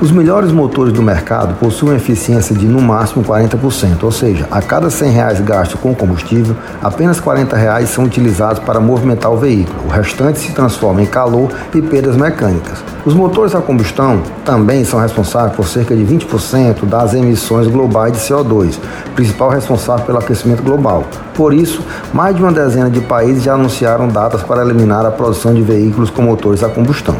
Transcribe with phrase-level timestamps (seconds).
[0.00, 4.90] Os melhores motores do mercado possuem eficiência de no máximo 40%, ou seja, a cada
[4.90, 9.86] 100 reais gasto com combustível, apenas 40 reais são utilizados para movimentar o veículo.
[9.86, 12.78] O restante se transforma em calor e perdas mecânicas.
[13.04, 18.20] Os motores a combustão também são responsáveis por cerca de 20% das emissões globais de
[18.20, 18.78] CO2,
[19.16, 21.08] principal responsável pelo aquecimento global.
[21.34, 21.82] Por isso,
[22.14, 26.08] mais de uma dezena de países já anunciaram datas para eliminar a produção de veículos
[26.08, 27.16] com motores a combustão.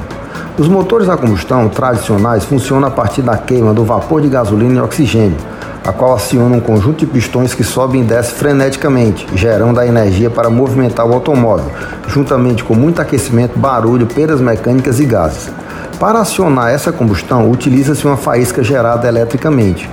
[0.58, 4.80] Os motores a combustão tradicionais funcionam a partir da queima do vapor de gasolina e
[4.80, 5.36] oxigênio,
[5.84, 10.28] a qual aciona um conjunto de pistões que sobe e desce freneticamente, gerando a energia
[10.28, 11.70] para movimentar o automóvel,
[12.08, 15.50] juntamente com muito aquecimento, barulho, perdas mecânicas e gases.
[15.98, 19.88] Para acionar essa combustão, utiliza-se uma faísca gerada eletricamente.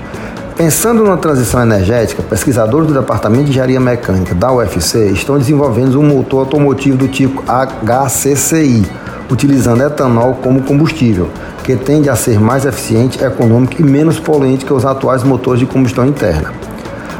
[0.55, 6.07] Pensando na transição energética, pesquisadores do Departamento de Engenharia Mecânica da UFC estão desenvolvendo um
[6.07, 8.85] motor automotivo do tipo HCCI,
[9.29, 11.29] utilizando etanol como combustível,
[11.63, 15.65] que tende a ser mais eficiente, econômico e menos poluente que os atuais motores de
[15.65, 16.53] combustão interna.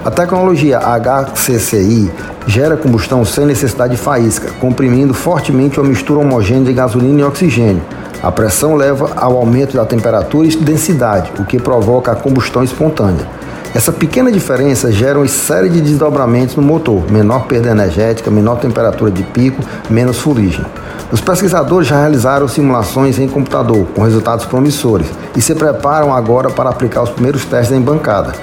[0.04, 2.12] A tecnologia HCCI
[2.46, 7.82] gera combustão sem necessidade de faísca, comprimindo fortemente uma mistura homogênea de gasolina e oxigênio.
[8.22, 13.28] A pressão leva ao aumento da temperatura e densidade, o que provoca a combustão espontânea.
[13.74, 19.12] Essa pequena diferença gera uma série de desdobramentos no motor, menor perda energética, menor temperatura
[19.12, 20.66] de pico, menos fuligem.
[21.12, 26.70] Os pesquisadores já realizaram simulações em computador com resultados promissores e se preparam agora para
[26.70, 28.34] aplicar os primeiros testes em bancada.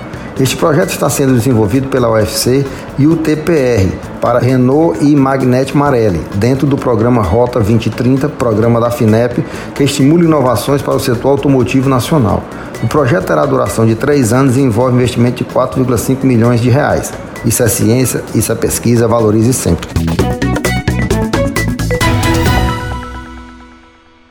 [0.40, 2.64] Este projeto está sendo desenvolvido pela UFC
[2.98, 8.90] e o TPR para Renault e Magnete Marelli, dentro do programa Rota 2030, programa da
[8.90, 12.42] FINEP, que estimula inovações para o setor automotivo nacional.
[12.82, 17.12] O projeto terá duração de três anos e envolve investimento de 4,5 milhões de reais.
[17.44, 19.88] Isso é ciência, isso é pesquisa, valorize sempre.